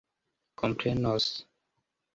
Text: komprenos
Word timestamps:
komprenos 0.59 1.27